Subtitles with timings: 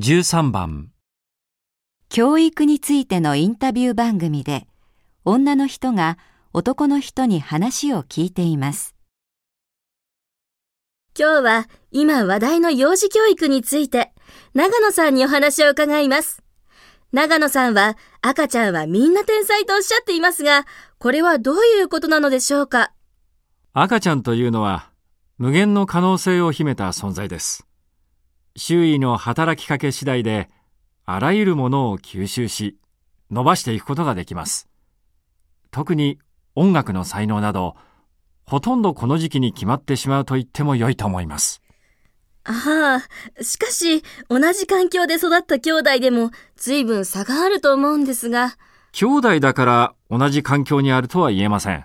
[0.00, 0.90] 13番
[2.08, 4.66] 教育についてのインタビュー番組で、
[5.26, 6.16] 女の人が
[6.54, 8.94] 男の人に話を聞いています。
[11.14, 14.14] 今日は今話題の幼児教育について
[14.54, 16.42] 長野さんにお話を伺います。
[17.12, 20.64] 長野さんは赤ちゃんはみんな天才とおっしゃっていますが、
[20.98, 22.94] これはどういうことなのでしょうか？
[23.74, 24.90] 赤ちゃんというのは
[25.36, 27.66] 無限の可能性を秘めた存在です。
[28.56, 30.50] 周囲の働きかけ次第で
[31.04, 32.76] あらゆるものを吸収し
[33.30, 34.68] 伸ばしていくことができます。
[35.70, 36.18] 特に
[36.54, 37.76] 音楽の才能など
[38.44, 41.62] ほとんどこの時期に決まってしまうと言っても良いと思います。
[42.44, 43.00] あ
[43.38, 48.56] あ、しかし同じ環境で育った兄弟でも随分差があると思うんですが、
[48.92, 51.84] 兄弟だから同じ環境にあるとは言えません。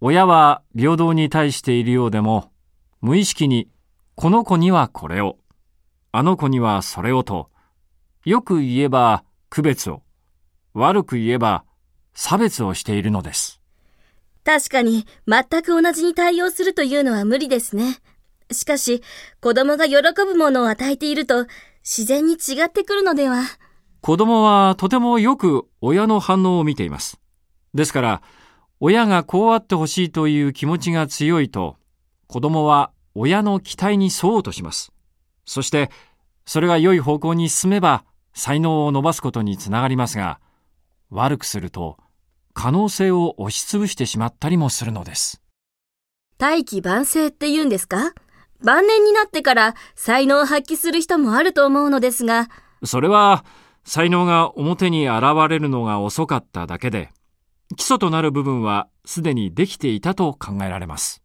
[0.00, 2.52] 親は平等に対しているようでも、
[3.00, 3.68] 無意識に
[4.14, 5.38] この子にはこれを、
[6.18, 7.50] あの子にはそれをと、
[8.24, 10.00] よく言えば区別を、
[10.72, 11.64] 悪く言えば
[12.14, 13.60] 差別をしているのです。
[14.42, 17.98] 確かに全く同じに対応するというのは無理ですね。
[18.50, 19.02] しかし、
[19.42, 21.48] 子供が喜ぶものを与えていると
[21.84, 23.42] 自然に違ってくるのでは。
[24.00, 27.20] 子供はとてもよく親の反応を見ています。
[27.74, 28.22] ですから、
[28.80, 31.76] 親がこうあってほしいという気持ちが強いと、
[32.26, 34.95] 子供は親の期待に沿おうとします。
[35.46, 35.90] そして、
[36.44, 40.40] それが良い方向に進めば、才能を伸ばすことにつながりますが、
[41.10, 41.96] 悪くすると、
[42.52, 45.40] 可能性を押しつぶしてしまったりもするのです。
[46.38, 48.12] 大器晩成って言うんですか？
[48.62, 52.48] 晩年になってから才能を発揮する人もあると思うのですが、
[52.84, 53.44] それは、
[53.84, 57.10] 才能が表に現れるのが遅かっただけで、
[57.76, 61.22] 基礎となる部分はすでにできていたと考えられます。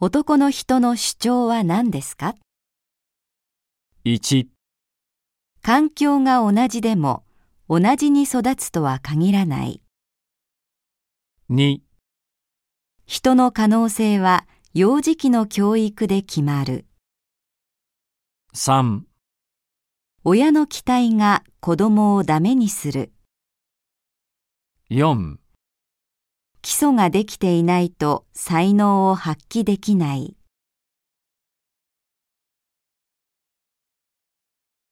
[0.00, 2.36] 男の人の主張は何ですか
[4.04, 4.46] ？1、
[5.60, 7.24] 環境が同じでも
[7.68, 9.82] 同じに育つとは限らない。
[11.50, 11.80] 2、
[13.06, 16.86] 人の可能性は幼児期の教育で決まる。
[18.54, 19.00] 3、
[20.22, 23.12] 親の期待が子供をダメにする。
[24.90, 25.38] 4
[26.62, 30.37] 基礎ができていないと才能を発揮できない。